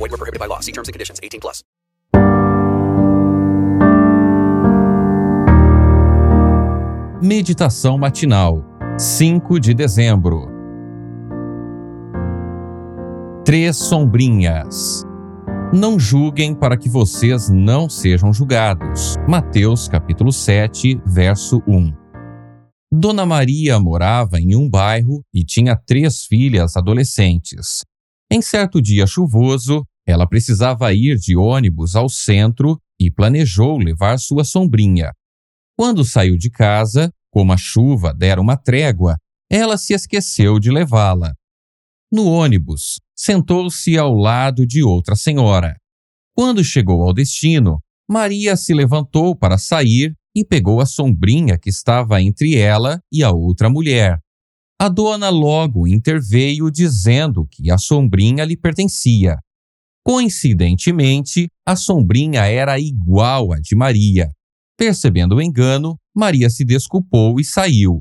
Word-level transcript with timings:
Void 0.00 0.10
were 0.10 0.16
prohibited 0.16 0.40
by 0.40 0.46
law. 0.46 0.60
See 0.60 0.72
terms 0.72 0.88
and 0.88 0.94
conditions. 0.94 1.20
18 1.22 1.40
plus. 1.40 1.62
Meditação 7.22 7.98
matinal, 7.98 8.64
5 8.98 9.60
de 9.60 9.74
dezembro. 9.74 10.48
Três 13.44 13.76
sombrinhas. 13.76 15.04
Não 15.70 15.98
julguem 15.98 16.54
para 16.54 16.78
que 16.78 16.88
vocês 16.88 17.50
não 17.50 17.90
sejam 17.90 18.32
julgados. 18.32 19.16
Mateus 19.28 19.86
capítulo 19.86 20.32
7, 20.32 20.98
verso 21.04 21.62
1. 21.68 21.92
Dona 22.90 23.26
Maria 23.26 23.78
morava 23.78 24.40
em 24.40 24.56
um 24.56 24.68
bairro 24.68 25.22
e 25.32 25.44
tinha 25.44 25.76
três 25.76 26.24
filhas 26.24 26.74
adolescentes. 26.74 27.84
Em 28.32 28.40
certo 28.40 28.80
dia 28.80 29.06
chuvoso, 29.06 29.84
ela 30.06 30.26
precisava 30.26 30.92
ir 30.92 31.16
de 31.16 31.36
ônibus 31.36 31.94
ao 31.94 32.08
centro 32.08 32.80
e 32.98 33.10
planejou 33.10 33.78
levar 33.78 34.18
sua 34.18 34.44
sombrinha. 34.44 35.12
Quando 35.76 36.04
saiu 36.04 36.36
de 36.36 36.50
casa, 36.50 37.10
como 37.30 37.52
a 37.52 37.56
chuva 37.56 38.12
dera 38.12 38.40
uma 38.40 38.56
trégua, 38.56 39.16
ela 39.50 39.78
se 39.78 39.94
esqueceu 39.94 40.58
de 40.58 40.70
levá-la. 40.70 41.34
No 42.12 42.26
ônibus, 42.26 43.00
sentou-se 43.16 43.96
ao 43.96 44.14
lado 44.14 44.66
de 44.66 44.82
outra 44.82 45.14
senhora. 45.14 45.76
Quando 46.34 46.64
chegou 46.64 47.02
ao 47.02 47.12
destino, 47.12 47.80
Maria 48.08 48.56
se 48.56 48.74
levantou 48.74 49.36
para 49.36 49.56
sair 49.56 50.14
e 50.34 50.44
pegou 50.44 50.80
a 50.80 50.86
sombrinha 50.86 51.58
que 51.58 51.68
estava 51.70 52.20
entre 52.20 52.56
ela 52.56 53.00
e 53.12 53.22
a 53.22 53.30
outra 53.30 53.70
mulher. 53.70 54.18
A 54.80 54.88
dona 54.88 55.28
logo 55.28 55.86
interveio 55.86 56.70
dizendo 56.70 57.46
que 57.50 57.70
a 57.70 57.78
sombrinha 57.78 58.44
lhe 58.44 58.56
pertencia. 58.56 59.38
Coincidentemente, 60.04 61.48
a 61.66 61.76
sombrinha 61.76 62.46
era 62.46 62.78
igual 62.78 63.52
à 63.52 63.60
de 63.60 63.76
Maria. 63.76 64.28
Percebendo 64.76 65.36
o 65.36 65.42
engano, 65.42 65.96
Maria 66.14 66.48
se 66.48 66.64
desculpou 66.64 67.38
e 67.38 67.44
saiu. 67.44 68.00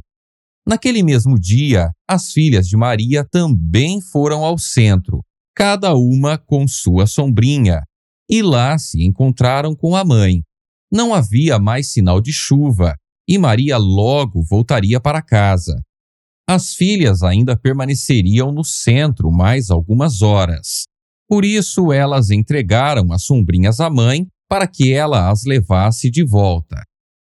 Naquele 0.67 1.03
mesmo 1.03 1.38
dia, 1.40 1.91
as 2.07 2.31
filhas 2.31 2.68
de 2.68 2.78
Maria 2.78 3.25
também 3.25 4.00
foram 4.01 4.46
ao 4.46 4.57
centro, 4.57 5.24
cada 5.56 5.94
uma 5.96 6.38
com 6.38 6.68
sua 6.68 7.06
sombrinha, 7.06 7.81
e 8.29 8.41
lá 8.41 8.78
se 8.78 9.03
encontraram 9.03 9.75
com 9.75 9.95
a 9.95 10.06
mãe. 10.06 10.44
Não 10.91 11.13
havia 11.13 11.59
mais 11.59 11.91
sinal 11.91 12.22
de 12.22 12.31
chuva 12.31 12.95
e 13.28 13.38
Maria 13.38 13.78
logo 13.78 14.41
voltaria 14.41 15.00
para 15.00 15.22
casa. 15.22 15.79
As 16.50 16.74
filhas 16.74 17.22
ainda 17.22 17.56
permaneceriam 17.56 18.51
no 18.51 18.63
centro 18.63 19.31
mais 19.31 19.69
algumas 19.69 20.24
horas. 20.24 20.85
Por 21.29 21.45
isso, 21.45 21.94
elas 21.94 22.31
entregaram 22.31 23.13
as 23.13 23.23
sombrinhas 23.23 23.79
à 23.79 23.88
mãe 23.88 24.25
para 24.50 24.67
que 24.67 24.91
ela 24.91 25.29
as 25.29 25.45
levasse 25.45 26.09
de 26.09 26.25
volta. 26.25 26.84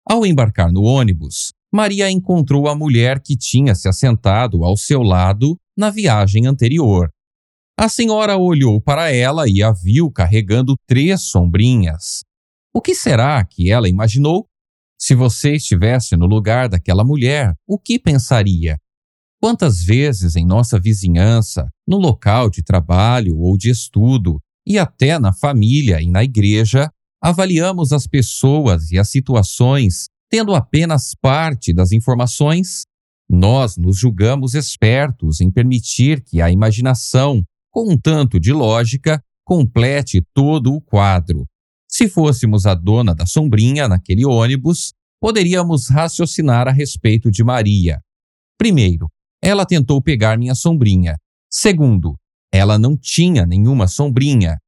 Ao 0.06 0.26
embarcar 0.26 0.70
no 0.70 0.82
ônibus, 0.82 1.50
Maria 1.72 2.10
encontrou 2.10 2.68
a 2.68 2.76
mulher 2.76 3.22
que 3.22 3.34
tinha 3.34 3.74
se 3.74 3.88
assentado 3.88 4.64
ao 4.64 4.76
seu 4.76 5.02
lado 5.02 5.56
na 5.74 5.88
viagem 5.88 6.46
anterior. 6.46 7.08
A 7.78 7.88
senhora 7.88 8.36
olhou 8.36 8.80
para 8.82 9.10
ela 9.10 9.48
e 9.48 9.62
a 9.62 9.72
viu 9.72 10.10
carregando 10.10 10.76
três 10.86 11.22
sombrinhas. 11.22 12.22
O 12.74 12.82
que 12.82 12.94
será 12.94 13.42
que 13.44 13.70
ela 13.70 13.88
imaginou? 13.88 14.46
Se 14.98 15.14
você 15.14 15.54
estivesse 15.54 16.16
no 16.16 16.26
lugar 16.26 16.68
daquela 16.68 17.04
mulher, 17.04 17.54
o 17.66 17.78
que 17.78 17.98
pensaria? 17.98 18.76
Quantas 19.46 19.80
vezes 19.80 20.34
em 20.34 20.44
nossa 20.44 20.76
vizinhança, 20.76 21.68
no 21.86 21.98
local 21.98 22.50
de 22.50 22.64
trabalho 22.64 23.38
ou 23.38 23.56
de 23.56 23.70
estudo, 23.70 24.40
e 24.66 24.76
até 24.76 25.20
na 25.20 25.32
família 25.32 26.02
e 26.02 26.10
na 26.10 26.24
igreja, 26.24 26.90
avaliamos 27.22 27.92
as 27.92 28.08
pessoas 28.08 28.90
e 28.90 28.98
as 28.98 29.08
situações 29.08 30.06
tendo 30.28 30.52
apenas 30.52 31.14
parte 31.14 31.72
das 31.72 31.92
informações, 31.92 32.86
nós 33.30 33.76
nos 33.76 33.96
julgamos 33.96 34.54
espertos 34.54 35.40
em 35.40 35.48
permitir 35.48 36.24
que 36.24 36.42
a 36.42 36.50
imaginação, 36.50 37.44
com 37.70 37.92
um 37.92 37.96
tanto 37.96 38.40
de 38.40 38.52
lógica, 38.52 39.22
complete 39.44 40.26
todo 40.34 40.74
o 40.74 40.80
quadro. 40.80 41.46
Se 41.88 42.08
fôssemos 42.08 42.66
a 42.66 42.74
dona 42.74 43.14
da 43.14 43.26
sombrinha 43.26 43.86
naquele 43.86 44.26
ônibus, 44.26 44.92
poderíamos 45.20 45.88
raciocinar 45.88 46.66
a 46.66 46.72
respeito 46.72 47.30
de 47.30 47.44
Maria. 47.44 48.00
Primeiro, 48.58 49.06
ela 49.42 49.66
tentou 49.66 50.02
pegar 50.02 50.38
minha 50.38 50.54
sombrinha. 50.54 51.16
Segundo, 51.50 52.16
ela 52.52 52.78
não 52.78 52.96
tinha 52.96 53.46
nenhuma 53.46 53.86
sombrinha. 53.86 54.58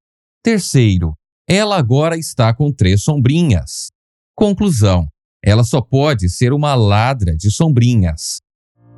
Terceiro, 0.42 1.14
ela 1.48 1.78
agora 1.78 2.16
está 2.16 2.54
com 2.54 2.72
três 2.72 3.02
sombrinhas. 3.02 3.88
Conclusão: 4.34 5.06
ela 5.44 5.64
só 5.64 5.80
pode 5.80 6.28
ser 6.28 6.52
uma 6.52 6.74
ladra 6.74 7.34
de 7.36 7.50
sombrinhas. 7.50 8.40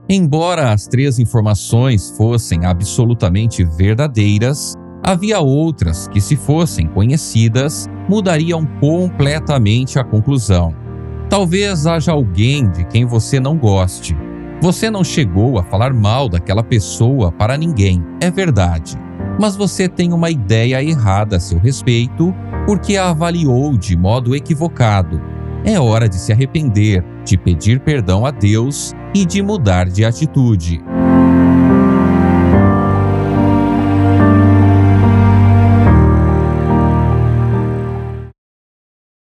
Embora 0.09 0.73
as 0.73 0.87
três 0.87 1.19
informações 1.19 2.11
fossem 2.17 2.65
absolutamente 2.65 3.65
verdadeiras, 3.65 4.75
havia 5.05 5.39
outras 5.41 6.09
que, 6.09 6.21
se 6.21 6.37
fossem 6.37 6.89
conhecidas, 6.89 7.87
mudariam 8.09 8.67
completamente 8.81 9.99
a 9.99 10.05
conclusão. 10.05 10.75
Talvez 11.29 11.87
haja 11.87 12.11
alguém 12.11 12.69
de 12.69 12.85
quem 12.87 13.05
você 13.05 13.39
não 13.39 13.57
goste. 13.57 14.17
Você 14.61 14.91
não 14.91 15.03
chegou 15.03 15.59
a 15.59 15.63
falar 15.63 15.95
mal 15.95 16.29
daquela 16.29 16.63
pessoa 16.63 17.33
para 17.33 17.57
ninguém, 17.57 18.05
é 18.21 18.31
verdade. 18.31 18.95
Mas 19.41 19.57
você 19.57 19.89
tem 19.89 20.13
uma 20.13 20.29
ideia 20.29 20.85
errada 20.85 21.37
a 21.37 21.41
seu 21.41 21.59
respeito 21.59 22.35
porque 22.67 22.99
a 22.99 23.09
avaliou 23.09 23.75
de 23.79 23.97
modo 23.97 24.37
equivocado 24.37 25.19
é 25.65 25.81
hora 25.81 26.07
de 26.07 26.17
se 26.17 26.31
arrepender, 26.31 27.03
de 27.25 27.39
pedir 27.39 27.81
perdão 27.81 28.27
a 28.27 28.31
Deus 28.31 28.95
e 29.15 29.25
de 29.25 29.43
mudar 29.43 29.89
de 29.89 30.05
atitude. 30.05 30.83